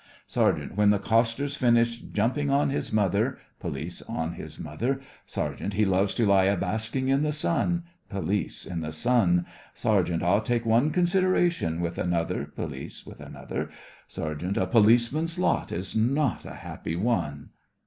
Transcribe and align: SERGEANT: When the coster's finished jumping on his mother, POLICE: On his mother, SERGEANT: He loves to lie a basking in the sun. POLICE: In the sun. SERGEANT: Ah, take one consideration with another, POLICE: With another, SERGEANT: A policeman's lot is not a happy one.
SERGEANT: 0.25 0.75
When 0.75 0.89
the 0.89 0.97
coster's 0.97 1.55
finished 1.55 2.11
jumping 2.11 2.49
on 2.49 2.71
his 2.71 2.91
mother, 2.91 3.37
POLICE: 3.59 4.01
On 4.09 4.33
his 4.33 4.57
mother, 4.57 4.99
SERGEANT: 5.27 5.73
He 5.75 5.85
loves 5.85 6.15
to 6.15 6.25
lie 6.25 6.45
a 6.45 6.57
basking 6.57 7.09
in 7.09 7.21
the 7.21 7.31
sun. 7.31 7.83
POLICE: 8.09 8.65
In 8.65 8.81
the 8.81 8.93
sun. 8.93 9.45
SERGEANT: 9.75 10.23
Ah, 10.23 10.39
take 10.39 10.65
one 10.65 10.89
consideration 10.89 11.81
with 11.81 11.99
another, 11.99 12.45
POLICE: 12.45 13.05
With 13.05 13.21
another, 13.21 13.69
SERGEANT: 14.07 14.57
A 14.57 14.65
policeman's 14.65 15.37
lot 15.37 15.71
is 15.71 15.95
not 15.95 16.45
a 16.45 16.55
happy 16.55 16.95
one. 16.95 17.49